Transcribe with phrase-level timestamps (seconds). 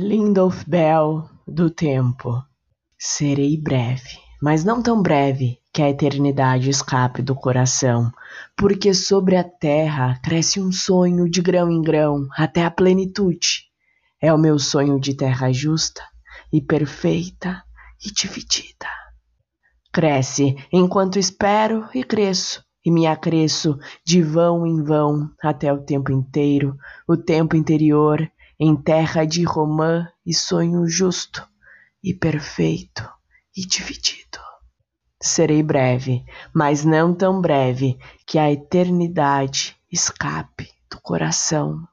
[0.00, 2.40] Lindolf Bell do tempo.
[2.96, 8.08] Serei breve, mas não tão breve que a eternidade escape do coração,
[8.56, 13.64] porque sobre a terra cresce um sonho de grão em grão até a plenitude.
[14.22, 16.02] É o meu sonho de terra justa
[16.52, 17.64] e perfeita
[18.00, 18.86] e dividida.
[19.92, 23.76] Cresce enquanto espero e cresço, e me acresço
[24.06, 26.76] de vão em vão até o tempo inteiro,
[27.08, 31.46] o tempo interior em terra de romã e sonho justo
[32.02, 33.08] e perfeito
[33.56, 34.38] e dividido.
[35.20, 41.86] Serei breve, mas não tão breve que a eternidade escape do coração.